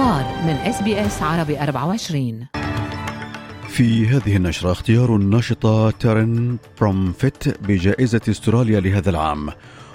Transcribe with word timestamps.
الأخبار 0.00 0.44
من 0.44 0.54
إس 0.54 0.82
بي 0.82 1.06
إس 1.06 1.22
عربي 1.22 1.60
24 1.62 2.46
في 3.68 4.06
هذه 4.06 4.36
النشرة 4.36 4.72
اختيار 4.72 5.16
الناشطة 5.16 5.90
تارين 5.90 6.58
برومفيت 6.80 7.62
بجائزة 7.62 8.20
استراليا 8.28 8.80
لهذا 8.80 9.10
العام 9.10 9.48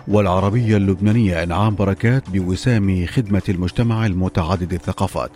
والعربية 0.08 0.78
اللبنانية 0.78 1.44
إنعام 1.44 1.76
بركات 1.76 2.30
بوسام 2.30 3.06
خدمة 3.06 3.42
المجتمع 3.50 4.06
المتعدد 4.06 4.74
الثقافات. 4.74 5.32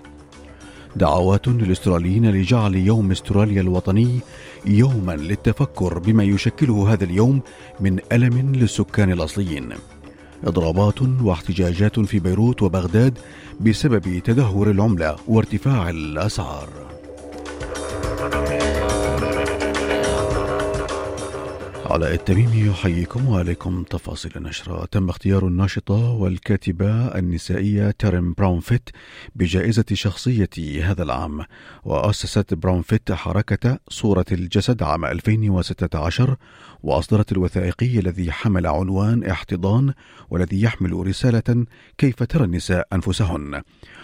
دعوات 0.96 1.48
للاستراليين 1.48 2.32
لجعل 2.32 2.76
يوم 2.76 3.12
استراليا 3.12 3.62
الوطني 3.62 4.20
يوما 4.66 5.16
للتفكر 5.16 6.00
بما 6.00 6.24
يشكله 6.24 6.94
هذا 6.94 7.04
اليوم 7.04 7.42
من 7.80 8.00
ألم 8.12 8.56
للسكان 8.56 9.12
الأصليين. 9.12 9.70
إضرابات 10.44 11.02
واحتجاجات 11.02 12.00
في 12.00 12.20
بيروت 12.20 12.62
وبغداد 12.62 13.18
بسبب 13.60 14.20
تدهور 14.20 14.72
العملة 14.72 15.16
وارتفاع 15.28 15.90
الأسعار. 15.90 16.70
علاء 21.90 22.14
التميمي 22.14 22.68
يحييكم 22.68 23.30
وعليكم 23.30 23.84
تفاصيل 23.84 24.32
النشرة. 24.36 24.86
تم 24.86 25.10
اختيار 25.10 25.48
الناشطة 25.48 26.12
والكاتبة 26.12 26.92
النسائية 27.18 27.92
تارين 27.92 28.34
برومفيت 28.34 28.90
بجائزة 29.36 29.86
شخصية 29.94 30.50
هذا 30.84 31.04
العام 31.04 31.46
وأسست 31.84 32.54
برومفيت 32.54 33.12
حركة 33.12 33.80
صورة 33.90 34.26
الجسد 34.32 34.84
عام 34.84 35.06
2016 35.06 36.36
وأصدرت 36.84 37.32
الوثائقي 37.32 38.00
الذي 38.00 38.32
حمل 38.32 38.68
عنوان 38.68 39.24
احتضان 39.24 39.94
والذي 40.30 40.62
يحمل 40.62 41.08
رسالة 41.08 41.66
كيف 41.98 42.24
ترى 42.24 42.44
النساء 42.44 42.88
أنفسهن. 42.94 43.62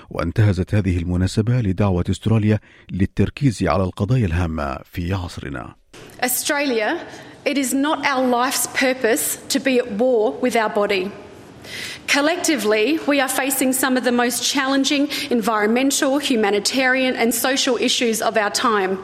وانتهزت 0.10 0.76
هذه 0.76 0.98
المناسبة 0.98 1.62
لدعوة 1.62 2.06
استراليا 2.10 2.60
للتركيز 2.92 3.64
على 3.64 3.84
القضايا 3.84 4.26
الهامة 4.26 4.80
في 4.92 5.14
عصرنا 5.14 5.76
Australia, 6.24 7.00
it 7.46 7.58
is 7.58 7.74
not 7.74 8.06
our 8.06 8.26
life's 8.26 8.68
purpose 8.68 9.38
to 9.50 9.60
be 9.60 9.78
at 9.78 9.92
war 9.92 10.32
with 10.42 10.56
our 10.56 10.70
body. 10.70 11.12
Collectively, 12.08 13.00
we 13.08 13.20
are 13.20 13.28
facing 13.28 13.74
some 13.74 13.98
of 13.98 14.04
the 14.04 14.12
most 14.12 14.44
challenging 14.44 15.10
environmental, 15.32 16.20
humanitarian, 16.20 17.16
and 17.16 17.34
social 17.34 17.76
issues 17.78 18.22
of 18.22 18.38
our 18.38 18.52
time. 18.52 18.98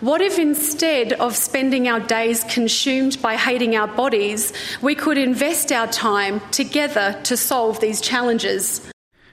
What 0.00 0.20
if 0.20 0.38
instead 0.38 1.14
of 1.14 1.34
spending 1.34 1.88
our 1.88 2.00
days 2.00 2.44
consumed 2.44 3.20
by 3.22 3.36
hating 3.36 3.74
our 3.74 3.88
bodies, 3.88 4.52
we 4.82 4.94
could 4.94 5.18
invest 5.18 5.72
our 5.72 5.86
time 5.86 6.40
together 6.50 7.18
to 7.24 7.36
solve 7.36 7.80
these 7.80 8.00
challenges? 8.00 8.80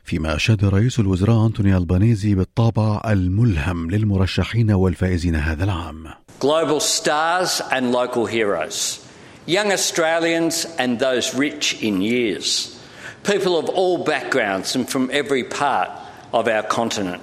فيما 0.04 0.36
أشاد 0.36 0.66
رئيس 0.66 1.00
الوزراء 1.00 1.46
أنتوني 1.46 1.78
البانيزي 1.78 2.36
بالطابع 2.36 3.02
الملهم 3.06 3.92
للمرشحين 3.92 4.72
والفائزين 4.72 5.36
هذا 5.36 5.64
العام. 5.64 6.14
Global 6.40 6.80
stars 6.80 7.62
and 7.72 7.92
local 7.92 8.26
heroes, 8.26 9.00
young 9.46 9.72
Australians 9.72 10.66
and 10.78 11.00
those 11.00 11.34
rich 11.34 11.82
in 11.82 12.02
years, 12.02 12.78
people 13.24 13.58
of 13.58 13.70
all 13.70 14.04
backgrounds 14.04 14.76
and 14.76 14.90
from 14.90 15.10
every 15.14 15.44
part 15.44 15.90
of 16.34 16.48
our 16.48 16.64
continent. 16.64 17.22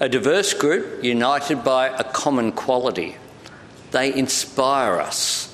A 0.00 0.08
diverse 0.08 0.52
group 0.52 1.02
united 1.02 1.64
by 1.64 1.88
a 1.88 2.04
common 2.04 2.52
quality. 2.52 3.16
They 3.92 4.14
inspire 4.14 5.00
us 5.00 5.51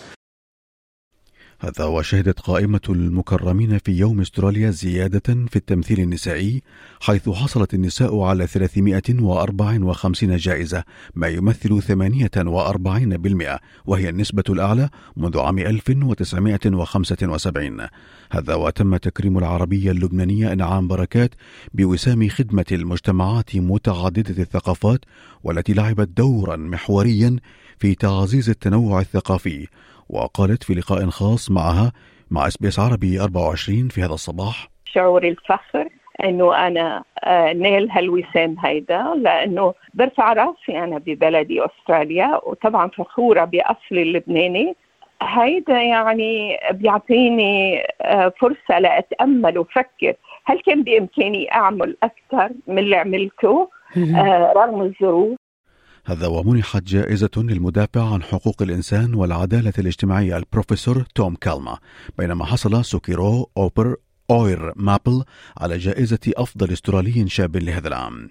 هذا 1.60 1.84
وشهدت 1.84 2.40
قائمة 2.40 2.80
المكرمين 2.88 3.78
في 3.78 3.92
يوم 3.92 4.20
استراليا 4.20 4.70
زيادة 4.70 5.46
في 5.50 5.56
التمثيل 5.56 6.00
النسائي 6.00 6.62
حيث 7.00 7.28
حصلت 7.28 7.74
النساء 7.74 8.20
على 8.20 8.46
354 8.46 10.36
جائزة 10.36 10.84
ما 11.14 11.28
يمثل 11.28 11.82
48% 11.82 13.58
وهي 13.86 14.08
النسبة 14.08 14.44
الأعلى 14.48 14.88
منذ 15.16 15.38
عام 15.38 15.58
1975 15.58 17.86
هذا 18.30 18.54
وتم 18.54 18.96
تكريم 18.96 19.38
العربية 19.38 19.90
اللبنانية 19.90 20.52
إنعام 20.52 20.88
بركات 20.88 21.30
بوسام 21.74 22.28
خدمة 22.28 22.66
المجتمعات 22.72 23.56
متعددة 23.56 24.42
الثقافات 24.42 25.00
والتي 25.44 25.72
لعبت 25.72 26.08
دورا 26.08 26.56
محوريا 26.56 27.36
في 27.78 27.94
تعزيز 27.94 28.50
التنوع 28.50 29.00
الثقافي 29.00 29.68
وقالت 30.08 30.62
في 30.62 30.74
لقاء 30.74 31.06
خاص 31.06 31.50
معها 31.50 31.92
مع 32.30 32.46
اس 32.46 32.56
بي 32.56 32.68
اس 32.68 32.78
عربي 32.78 33.20
24 33.20 33.88
في 33.88 34.02
هذا 34.02 34.12
الصباح. 34.14 34.68
شعور 34.84 35.24
الفخر 35.24 35.88
إنه 36.24 36.66
أنا 36.66 37.04
آه، 37.24 37.52
نيل 37.52 37.90
هالوسام 37.90 38.56
هيدا 38.64 39.14
لأنه 39.16 39.74
برفع 39.94 40.32
رأسي 40.32 40.78
أنا 40.84 40.98
ببلدي 40.98 41.64
أستراليا 41.64 42.40
وطبعا 42.46 42.88
فخورة 42.88 43.44
باصلي 43.44 44.02
اللبناني. 44.02 44.76
هيدا 45.22 45.82
يعني 45.82 46.58
بيعطيني 46.72 47.82
آه، 48.02 48.32
فرصة 48.40 48.78
لأتأمل 48.78 49.58
وفكر. 49.58 50.14
هل 50.44 50.60
كان 50.66 50.82
بإمكاني 50.82 51.52
أعمل 51.54 51.96
أكثر 52.02 52.50
من 52.66 52.78
اللي 52.78 52.96
عملته؟ 52.96 53.70
آه، 53.96 54.52
رغم 54.56 54.82
الظروف. 54.82 55.38
هذا 56.08 56.26
ومنحت 56.26 56.82
جائزة 56.82 57.30
للمدافع 57.36 58.12
عن 58.12 58.22
حقوق 58.22 58.62
الإنسان 58.62 59.14
والعدالة 59.14 59.72
الاجتماعية 59.78 60.36
البروفيسور 60.36 61.04
توم 61.14 61.34
كالما 61.34 61.78
بينما 62.18 62.44
حصل 62.44 62.84
Socceroo 62.84 63.96
أوير 64.30 64.72
مابل 64.76 65.24
على 65.56 65.78
جائزة 65.78 66.18
أفضل 66.36 66.72
استرالي 66.72 67.28
شاب 67.28 67.56
لهذا 67.56 67.88
العام. 67.88 68.30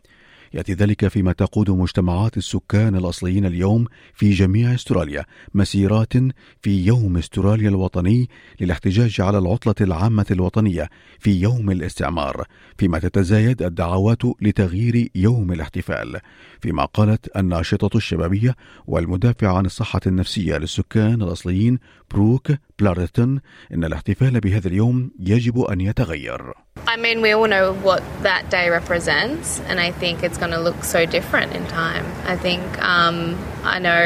يأتي 0.53 0.73
ذلك 0.73 1.07
فيما 1.07 1.31
تقود 1.31 1.69
مجتمعات 1.69 2.37
السكان 2.37 2.95
الأصليين 2.95 3.45
اليوم 3.45 3.85
في 4.13 4.29
جميع 4.29 4.73
استراليا 4.73 5.25
مسيرات 5.53 6.13
في 6.61 6.85
يوم 6.85 7.17
استراليا 7.17 7.69
الوطني 7.69 8.29
للاحتجاج 8.61 9.21
على 9.21 9.37
العطلة 9.37 9.75
العامة 9.81 10.25
الوطنية 10.31 10.89
في 11.19 11.41
يوم 11.41 11.71
الاستعمار 11.71 12.43
فيما 12.77 12.99
تتزايد 12.99 13.61
الدعوات 13.61 14.21
لتغيير 14.41 15.09
يوم 15.15 15.51
الاحتفال 15.51 16.19
فيما 16.61 16.85
قالت 16.85 17.37
الناشطة 17.37 17.97
الشبابية 17.97 18.55
والمدافعة 18.87 19.57
عن 19.57 19.65
الصحة 19.65 20.01
النفسية 20.07 20.57
للسكان 20.57 21.21
الأصليين 21.21 21.79
بروك 22.11 22.51
بلارتون 22.78 23.40
ان 23.74 23.84
الاحتفال 23.84 24.40
بهذا 24.40 24.68
اليوم 24.68 25.10
يجب 25.20 25.60
ان 25.60 25.80
يتغير 25.80 26.54
I 26.86 26.96
mean, 26.96 27.20
we 27.22 27.30
all 27.32 27.46
know 27.46 27.72
what 27.74 28.02
that 28.22 28.50
day 28.50 28.68
represents, 28.68 29.60
and 29.68 29.78
I 29.78 29.92
think 29.92 30.22
it's 30.22 30.38
going 30.38 30.50
to 30.50 30.58
look 30.58 30.82
so 30.84 31.06
different 31.06 31.52
in 31.58 31.64
time. 31.66 32.04
I 32.24 32.36
think 32.36 32.62
um, 32.82 33.38
I 33.62 33.78
know, 33.78 34.04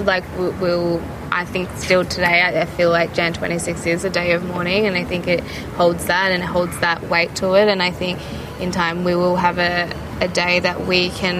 like 0.00 0.24
we'll. 0.38 1.02
I 1.32 1.44
think 1.44 1.68
still 1.86 2.04
today, 2.04 2.42
I 2.62 2.64
feel 2.64 2.90
like 2.90 3.12
Jan 3.12 3.32
26 3.32 3.86
is 3.86 4.04
a 4.04 4.10
day 4.10 4.32
of 4.32 4.44
mourning, 4.44 4.86
and 4.86 4.96
I 4.96 5.04
think 5.04 5.26
it 5.26 5.40
holds 5.80 6.06
that 6.06 6.30
and 6.30 6.40
it 6.44 6.46
holds 6.46 6.78
that 6.78 6.98
weight 7.12 7.34
to 7.36 7.54
it. 7.54 7.66
And 7.72 7.82
I 7.82 7.90
think 7.90 8.20
in 8.60 8.70
time 8.70 9.02
we 9.02 9.16
will 9.16 9.36
have 9.36 9.58
a, 9.58 9.90
a 10.20 10.28
day 10.28 10.60
that 10.60 10.86
we 10.86 11.10
can 11.10 11.38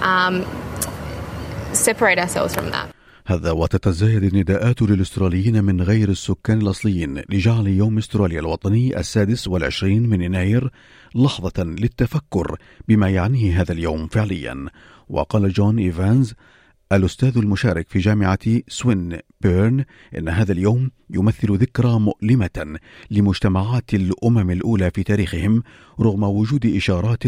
um, 0.00 0.44
separate 1.72 2.18
ourselves 2.20 2.54
from 2.54 2.70
that. 2.70 2.94
هذا 3.25 3.51
وتتزايد 3.51 4.23
النداءات 4.23 4.81
للأستراليين 4.81 5.63
من 5.63 5.81
غير 5.81 6.09
السكان 6.09 6.61
الأصليين 6.61 7.21
لجعل 7.29 7.67
يوم 7.67 7.97
أستراليا 7.97 8.39
الوطني 8.39 8.99
السادس 8.99 9.47
والعشرين 9.47 10.09
من 10.09 10.21
يناير 10.21 10.71
لحظة 11.15 11.63
للتفكر 11.63 12.57
بما 12.87 13.09
يعنيه 13.09 13.61
هذا 13.61 13.71
اليوم 13.71 14.07
فعليا. 14.07 14.67
وقال 15.09 15.53
جون 15.53 15.79
إيفانز 15.79 16.33
الأستاذ 16.91 17.37
المشارك 17.37 17.89
في 17.89 17.99
جامعة 17.99 18.39
سوين 18.67 19.17
بيرن 19.41 19.85
إن 20.17 20.29
هذا 20.29 20.51
اليوم 20.51 20.91
يمثل 21.09 21.57
ذكرى 21.57 21.99
مؤلمة 21.99 22.77
لمجتمعات 23.11 23.93
الأمم 23.93 24.51
الأولى 24.51 24.91
في 24.91 25.03
تاريخهم 25.03 25.63
رغم 25.99 26.23
وجود 26.23 26.65
إشارات 26.65 27.23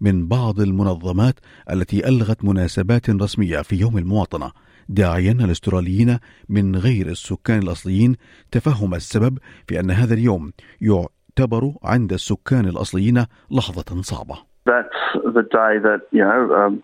من 0.00 0.28
بعض 0.28 0.60
المنظمات 0.60 1.34
التي 1.70 2.08
ألغت 2.08 2.44
مناسبات 2.44 3.10
رسمية 3.10 3.62
في 3.62 3.76
يوم 3.76 3.98
المواطنة. 3.98 4.67
داعيا 4.88 5.32
الاستراليين 5.32 6.18
من 6.48 6.76
غير 6.76 7.06
السكان 7.06 7.58
الاصليين 7.58 8.16
تفهم 8.52 8.94
السبب 8.94 9.38
في 9.66 9.80
ان 9.80 9.90
هذا 9.90 10.14
اليوم 10.14 10.52
يعتبر 10.80 11.72
عند 11.84 12.12
السكان 12.12 12.64
الاصليين 12.64 13.24
لحظه 13.50 14.02
صعبه. 14.02 14.34
That's 14.66 15.02
the 15.38 15.42
day 15.42 15.78
that 15.88 16.02
you 16.12 16.24
know 16.28 16.40
um, 16.60 16.82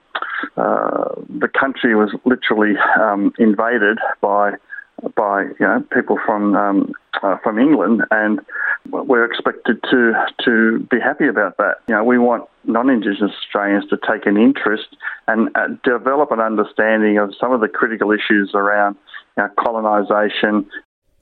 uh, 0.56 1.08
the 1.44 1.48
country 1.62 1.94
was 1.94 2.10
literally 2.24 2.74
um, 3.06 3.32
invaded 3.38 3.98
by 4.22 4.52
by 5.22 5.36
you 5.60 5.66
know 5.68 5.78
people 5.96 6.16
from 6.26 6.42
um, 6.56 6.92
uh, 7.22 7.36
from 7.42 7.58
England, 7.58 8.02
and 8.10 8.40
we're 8.90 9.24
expected 9.24 9.82
to 9.90 10.12
to 10.44 10.86
be 10.90 11.00
happy 11.00 11.26
about 11.26 11.56
that. 11.56 11.76
You 11.88 11.94
know, 11.94 12.04
we 12.04 12.18
want 12.18 12.48
non-Indigenous 12.64 13.32
Australians 13.42 13.84
to 13.90 13.98
take 14.08 14.26
an 14.26 14.36
interest 14.36 14.96
and 15.26 15.48
uh, 15.54 15.68
develop 15.82 16.30
an 16.30 16.40
understanding 16.40 17.18
of 17.18 17.34
some 17.38 17.52
of 17.52 17.60
the 17.60 17.68
critical 17.68 18.12
issues 18.12 18.52
around 18.54 18.96
you 19.36 19.42
know, 19.42 19.48
colonisation. 19.58 20.68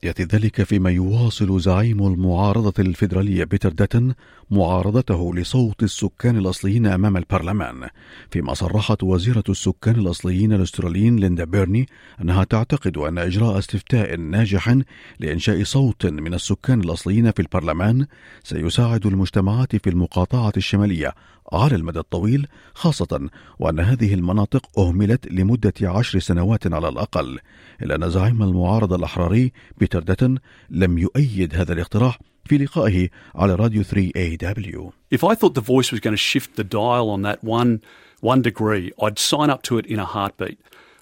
يأتي 0.04 0.22
ذلك 0.22 0.62
فيما 0.62 0.90
يواصل 0.90 1.60
زعيم 1.60 2.06
المعارضة 2.06 2.72
الفيدرالية 2.78 3.44
بيتر 3.44 3.72
داتن 3.72 4.14
معارضته 4.50 5.34
لصوت 5.34 5.82
السكان 5.82 6.36
الأصليين 6.36 6.86
أمام 6.86 7.16
البرلمان. 7.16 7.88
فيما 8.30 8.54
صرحت 8.54 9.02
وزيرة 9.02 9.44
السكان 9.48 9.94
الأصليين 9.94 10.52
الأستراليين 10.52 11.16
ليندا 11.16 11.44
بيرني 11.44 11.88
أنها 12.20 12.44
تعتقد 12.44 12.98
أن 12.98 13.18
إجراء 13.18 13.58
استفتاء 13.58 14.16
ناجح 14.16 14.76
لإنشاء 15.20 15.64
صوت 15.64 16.06
من 16.06 16.34
السكان 16.34 16.80
الأصليين 16.80 17.30
في 17.30 17.42
البرلمان 17.42 18.06
سيساعد 18.42 19.06
المجتمعات 19.06 19.76
في 19.76 19.90
المقاطعة 19.90 20.52
الشمالية 20.56 21.14
على 21.52 21.76
المدى 21.76 21.98
الطويل 21.98 22.46
خاصة 22.74 23.30
وأن 23.58 23.80
هذه 23.80 24.14
المناطق 24.14 24.78
أهملت 24.78 25.32
لمدة 25.32 25.74
عشر 25.82 26.18
سنوات 26.18 26.72
على 26.72 26.88
الأقل 26.88 27.38
إلا 27.82 27.94
أن 27.94 28.10
زعيم 28.10 28.42
المعارضة 28.42 28.96
الأحراري 28.96 29.52
بيتر 29.78 30.02
داتن 30.02 30.38
لم 30.70 30.98
يؤيد 30.98 31.54
هذا 31.54 31.72
الاقتراح 31.72 32.18
في 32.44 32.58
لقائه 32.58 33.08
على 33.34 33.54
راديو 33.54 33.84
3AW 33.84 34.92
If 35.10 35.24
I 35.24 35.34
thought 35.34 35.54
the 35.54 35.60
voice 35.60 35.92
was 35.92 36.00
going 36.00 36.14
to 36.14 36.24
shift 36.32 36.56
the 36.56 36.64
dial 36.64 37.08
on 37.10 37.22
that 37.22 37.44
one, 37.44 37.80
one 38.20 38.42
degree, 38.42 38.92
I'd 39.00 39.18
sign 39.18 39.50
up 39.50 39.62
to 39.64 39.78
it 39.78 39.86
in 39.86 39.98
a 39.98 40.04
heartbeat. 40.04 40.58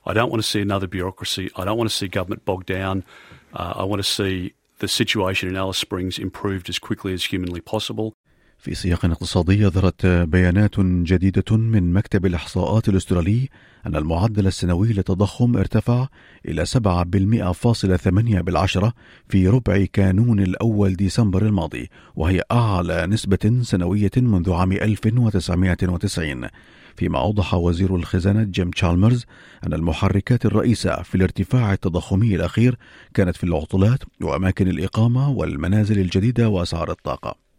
I 0.07 0.13
don't 0.13 0.31
want 0.31 0.43
to 0.43 0.49
see 0.49 0.61
another 0.61 0.87
bureaucracy. 0.87 1.51
I 1.57 1.65
don't 1.65 1.79
want 1.79 1.91
to 1.91 1.97
see 1.97 2.09
government 2.09 2.45
bogged 2.45 2.67
down. 2.67 3.05
Uh, 3.53 3.75
I 3.77 3.85
want 3.85 4.01
to 4.05 4.09
see 4.19 4.55
the 4.79 4.89
situation 4.89 5.49
in 5.49 5.57
Alice 5.57 5.79
Springs 5.79 6.19
improved 6.19 6.69
as 6.69 6.79
quickly 6.79 7.13
as 7.13 7.25
humanly 7.25 7.61
possible. 7.61 8.15
في 8.61 8.75
سياق 8.75 9.05
اقتصادي 9.05 9.67
ظهرت 9.67 10.07
بيانات 10.07 10.81
جديدة 10.81 11.57
من 11.57 11.93
مكتب 11.93 12.27
الإحصاءات 12.27 12.89
الأسترالي 12.89 13.49
أن 13.87 13.97
المعدل 13.97 14.47
السنوي 14.47 14.93
للتضخم 14.93 15.57
ارتفع 15.57 16.09
إلى 16.49 16.67
7.8 16.67 18.09
بالعشرة 18.41 18.93
في 19.29 19.49
ربع 19.49 19.85
كانون 19.93 20.41
الأول 20.41 20.97
ديسمبر 20.97 21.47
الماضي 21.47 21.91
وهي 22.17 22.43
أعلى 22.53 23.07
نسبة 23.07 23.61
سنوية 23.63 24.11
منذ 24.17 24.53
عام 24.53 24.73
1990 24.73 26.49
فيما 26.97 27.19
أوضح 27.19 27.55
وزير 27.55 27.97
الخزانة 27.97 28.43
جيم 28.43 28.71
تشالمرز 28.71 29.25
أن 29.67 29.73
المحركات 29.73 30.47
الرئيسة 30.47 31.03
في 31.03 31.15
الارتفاع 31.15 31.73
التضخمي 31.73 32.35
الأخير 32.35 32.79
كانت 33.15 33.37
في 33.37 33.45
العطلات 33.45 34.01
وأماكن 34.21 34.69
الإقامة 34.69 35.31
والمنازل 35.31 35.99
الجديدة 35.99 36.49
وأسعار 36.49 36.91
الطاقة. 36.91 37.50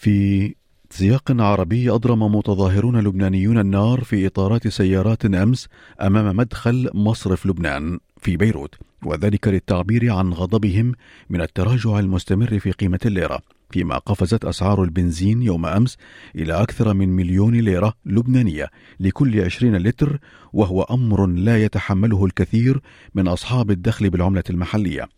في 0.00 0.54
سياق 0.90 1.40
عربي 1.40 1.90
أضرم 1.90 2.34
متظاهرون 2.36 3.00
لبنانيون 3.00 3.58
النار 3.58 4.04
في 4.04 4.26
إطارات 4.26 4.68
سيارات 4.68 5.24
أمس 5.24 5.68
أمام 6.00 6.36
مدخل 6.36 6.90
مصرف 6.94 7.46
لبنان 7.46 7.98
في 8.16 8.36
بيروت 8.36 8.74
وذلك 9.04 9.48
للتعبير 9.48 10.12
عن 10.12 10.32
غضبهم 10.32 10.92
من 11.30 11.40
التراجع 11.40 11.98
المستمر 11.98 12.58
في 12.58 12.70
قيمة 12.70 12.98
الليرة 13.06 13.40
فيما 13.70 13.98
قفزت 13.98 14.44
أسعار 14.44 14.82
البنزين 14.82 15.42
يوم 15.42 15.66
أمس 15.66 15.96
إلى 16.36 16.52
أكثر 16.52 16.94
من 16.94 17.08
مليون 17.08 17.54
ليرة 17.54 17.94
لبنانية 18.06 18.70
لكل 19.00 19.40
20 19.40 19.76
لتر 19.76 20.18
وهو 20.52 20.82
أمر 20.82 21.26
لا 21.26 21.64
يتحمله 21.64 22.24
الكثير 22.24 22.80
من 23.14 23.28
أصحاب 23.28 23.70
الدخل 23.70 24.10
بالعملة 24.10 24.44
المحلية. 24.50 25.08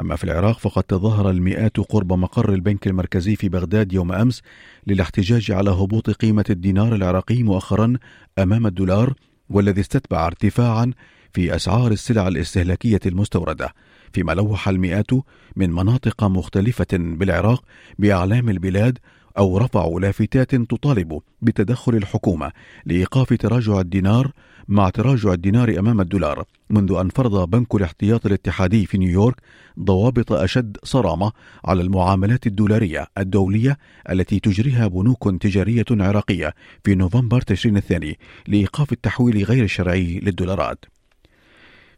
أما 0.00 0.16
في 0.16 0.24
العراق 0.24 0.58
فقد 0.58 0.82
تظاهر 0.82 1.30
المئات 1.30 1.76
قرب 1.80 2.12
مقر 2.12 2.54
البنك 2.54 2.86
المركزي 2.86 3.36
في 3.36 3.48
بغداد 3.48 3.92
يوم 3.92 4.12
أمس 4.12 4.42
للاحتجاج 4.86 5.50
على 5.50 5.70
هبوط 5.70 6.10
قيمة 6.10 6.44
الدينار 6.50 6.94
العراقي 6.94 7.42
مؤخرا 7.42 7.94
أمام 8.38 8.66
الدولار 8.66 9.14
والذي 9.50 9.80
استتبع 9.80 10.26
ارتفاعا 10.26 10.92
في 11.32 11.56
أسعار 11.56 11.92
السلع 11.92 12.28
الاستهلاكية 12.28 13.00
المستوردة 13.06 13.74
فيما 14.12 14.32
لوح 14.32 14.68
المئات 14.68 15.10
من 15.56 15.70
مناطق 15.70 16.24
مختلفة 16.24 16.86
بالعراق 16.92 17.64
بأعلام 17.98 18.48
البلاد 18.48 18.98
أو 19.38 19.58
رفعوا 19.58 20.00
لافتات 20.00 20.54
تطالب 20.54 21.20
بتدخل 21.42 21.94
الحكومة 21.94 22.52
لإيقاف 22.86 23.32
تراجع 23.32 23.80
الدينار 23.80 24.32
مع 24.68 24.90
تراجع 24.90 25.32
الدينار 25.32 25.78
أمام 25.78 26.00
الدولار 26.00 26.44
منذ 26.70 26.92
أن 26.92 27.08
فرض 27.08 27.50
بنك 27.50 27.74
الاحتياط 27.74 28.26
الاتحادي 28.26 28.86
في 28.86 28.98
نيويورك 28.98 29.36
ضوابط 29.80 30.32
أشد 30.32 30.76
صرامة 30.84 31.32
على 31.64 31.82
المعاملات 31.82 32.46
الدولارية 32.46 33.06
الدولية 33.18 33.78
التي 34.10 34.40
تجريها 34.40 34.86
بنوك 34.86 35.28
تجارية 35.40 35.84
عراقية 35.90 36.54
في 36.84 36.94
نوفمبر 36.94 37.40
تشرين 37.40 37.76
الثاني 37.76 38.18
لإيقاف 38.48 38.92
التحويل 38.92 39.44
غير 39.44 39.64
الشرعي 39.64 40.20
للدولارات. 40.22 40.84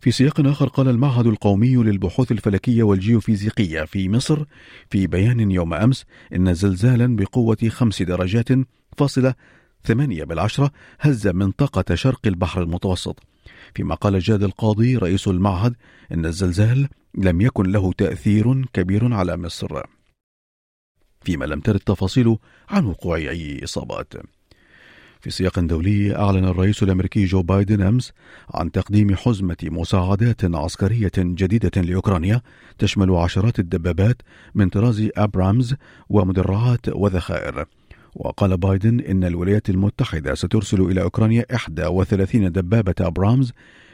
في 0.00 0.10
سياق 0.10 0.40
آخر 0.40 0.68
قال 0.68 0.88
المعهد 0.88 1.26
القومي 1.26 1.76
للبحوث 1.76 2.32
الفلكية 2.32 2.82
والجيوفيزيقية 2.82 3.84
في 3.84 4.08
مصر 4.08 4.44
في 4.90 5.06
بيان 5.06 5.50
يوم 5.50 5.74
أمس 5.74 6.04
إن 6.34 6.54
زلزالا 6.54 7.16
بقوة 7.16 7.68
خمس 7.68 8.02
درجات 8.02 8.48
فاصلة 8.96 9.34
ثمانية 9.84 10.24
بالعشرة 10.24 10.70
هز 11.00 11.28
منطقة 11.28 11.94
شرق 11.94 12.20
البحر 12.26 12.62
المتوسط. 12.62 13.18
فيما 13.74 13.94
قال 13.94 14.18
جاد 14.18 14.42
القاضي 14.42 14.96
رئيس 14.96 15.28
المعهد 15.28 15.76
إن 16.12 16.26
الزلزال 16.26 16.88
لم 17.14 17.40
يكن 17.40 17.72
له 17.72 17.92
تأثير 17.92 18.66
كبير 18.72 19.14
على 19.14 19.36
مصر. 19.36 19.82
فيما 21.24 21.44
لم 21.44 21.60
ترد 21.60 21.80
تفاصيل 21.80 22.36
عن 22.68 22.84
وقوع 22.84 23.16
أي 23.16 23.64
إصابات. 23.64 24.14
في 25.20 25.30
سياق 25.30 25.58
دولي 25.60 26.16
أعلن 26.16 26.44
الرئيس 26.44 26.82
الأمريكي 26.82 27.24
جو 27.24 27.42
بايدن 27.42 27.82
أمس 27.82 28.12
عن 28.54 28.72
تقديم 28.72 29.16
حزمة 29.16 29.56
مساعدات 29.62 30.44
عسكرية 30.44 31.12
جديدة 31.18 31.82
لأوكرانيا 31.82 32.40
تشمل 32.78 33.10
عشرات 33.10 33.58
الدبابات 33.58 34.22
من 34.54 34.68
طراز 34.68 35.08
أبرامز 35.16 35.74
ومدرعات 36.08 36.88
وذخائر. 36.88 37.66
وقال 38.14 38.56
بايدن 38.56 39.00
إن 39.00 39.24
الولايات 39.24 39.70
المتحدة 39.70 40.34
سترسل 40.34 40.80
إلى 40.80 41.02
أوكرانيا 41.02 41.44
31 41.80 42.52
دبابة 42.52 42.94
أبرامز 43.00 43.52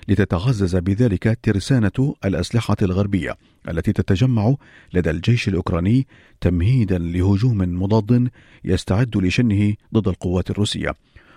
لتتعزز 0.09 0.77
بذلك 0.77 1.39
ترسانة 1.43 2.15
الأسلحة 2.25 2.77
الغربية 2.83 3.37
التي 3.69 3.93
تتجمع 3.93 4.55
لدى 4.95 5.11
الجيش 5.11 5.49
الأوكراني 5.49 6.07
تمهيدا 6.41 6.99
لهجوم 6.99 7.59
مضاد 7.59 8.29
يستعد 8.65 9.17
لشنه 9.17 9.75
ضد 9.95 10.09
القوات 10.09 10.51
الروسية. 10.51 10.95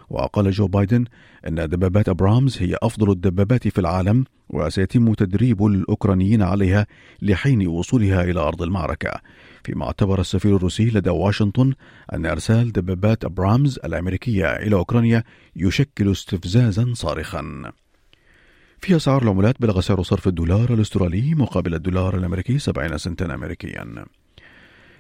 وقال 0.10 0.52
جو 0.52 0.68
بايدن 0.68 1.06
أن 1.48 1.56
دبابات 1.56 2.10
أبرامز 2.10 2.58
هي 2.62 2.76
أفضل 2.84 3.12
الدبابات 3.12 3.68
في 3.68 3.80
العالم 3.80 4.26
وسيتم 4.50 5.14
تدريب 5.14 5.66
الأوكرانيين 5.66 6.42
عليها 6.42 6.88
لحين 7.22 7.68
وصولها 7.68 8.24
إلى 8.24 8.40
أرض 8.40 8.62
المعركة. 8.62 9.12
فيما 9.64 9.86
اعتبر 9.86 10.20
السفير 10.20 10.56
الروسي 10.56 10.86
لدى 10.86 11.10
واشنطن 11.10 11.74
أن 12.14 12.26
إرسال 12.26 12.72
دبابات 12.72 13.26
أبرامز 13.26 13.80
الأمريكية 13.86 14.56
إلى 14.56 14.76
أوكرانيا 14.76 15.24
يشكل 15.56 16.12
استفزازا 16.12 16.94
صارخا. 16.94 17.72
في 18.82 18.96
أسعار 18.96 19.24
العملات 19.24 19.62
بلغ 19.62 19.80
سعر 19.80 20.04
صرف 20.04 20.28
الدولار 20.28 20.74
الأسترالي 20.74 21.36
مقابل 21.36 21.74
الدولار 21.74 22.18
الأمريكي 22.18 22.60
70 22.60 22.98
سنتا 22.98 23.34
أمريكيا. 23.34 24.06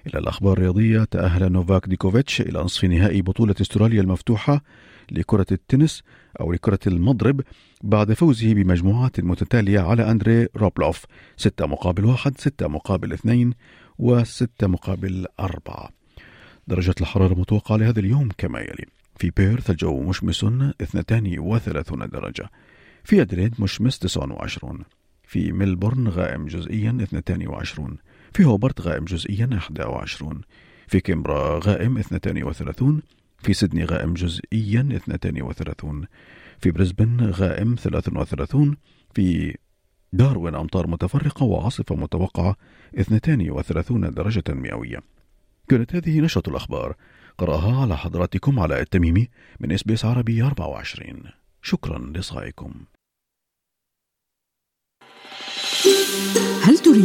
إلى 0.07 0.19
الأخبار 0.19 0.57
الرياضية 0.57 1.03
تأهل 1.03 1.51
نوفاك 1.51 1.87
ديوكوفيتش 1.87 2.41
إلى 2.41 2.59
نصف 2.59 2.85
نهائي 2.85 3.21
بطولة 3.21 3.55
أستراليا 3.61 4.01
المفتوحة 4.01 4.63
لكرة 5.11 5.45
التنس 5.51 6.03
أو 6.41 6.51
لكرة 6.51 6.79
المضرب 6.87 7.41
بعد 7.83 8.13
فوزه 8.13 8.53
بمجموعات 8.53 9.19
متتالية 9.19 9.79
على 9.79 10.11
أندري 10.11 10.47
روبلوف. 10.55 11.05
ستة 11.37 11.65
مقابل 11.65 12.05
واحد 12.05 12.37
ستة 12.37 12.67
مقابل 12.67 13.13
اثنين 13.13 13.53
وستة 13.99 14.67
مقابل 14.67 15.25
أربعة. 15.39 15.89
درجة 16.67 16.95
الحرارة 17.01 17.33
المتوقعة 17.33 17.77
لهذا 17.77 17.99
اليوم 17.99 18.29
كما 18.37 18.59
يلي. 18.59 18.85
في 19.15 19.31
بيرث 19.37 19.69
الجو 19.69 20.01
مشمس 20.01 20.43
32 20.43 22.09
درجة. 22.09 22.49
في 23.03 23.21
أدريد 23.21 23.61
مشمس 23.61 23.99
29 23.99 24.83
في 25.23 25.51
ملبورن 25.51 26.07
غائم 26.07 26.45
جزئيا 26.45 26.97
22 27.03 27.97
في 28.33 28.45
هوبرت 28.45 28.81
غائم 28.81 29.05
جزئيا 29.05 29.49
21 29.79 30.41
في 30.87 30.99
كيمبرا 30.99 31.59
غائم 31.63 31.97
32 31.97 33.01
في 33.41 33.53
سيدني 33.53 33.85
غائم 33.85 34.13
جزئيا 34.13 34.89
32 34.95 36.05
في 36.59 36.71
بريسبن 36.71 37.29
غائم 37.29 37.75
33 37.75 38.77
في 39.13 39.57
داروين 40.13 40.55
أمطار 40.55 40.87
متفرقة 40.87 41.43
وعاصفة 41.43 41.95
متوقعة 41.95 42.55
32 42.99 44.13
درجة 44.13 44.43
مئوية. 44.49 44.99
كانت 45.69 45.95
هذه 45.95 46.19
نشرة 46.19 46.49
الأخبار. 46.49 46.95
قرأها 47.39 47.81
على 47.81 47.97
حضراتكم 47.97 48.59
علاء 48.59 48.81
التميمي 48.81 49.29
من 49.59 49.71
إس 49.71 49.83
بي 49.83 49.93
إس 49.93 50.05
عربي 50.05 50.43
24 50.43 51.23
شكرا 51.61 51.99
لإصغائكم 52.15 52.73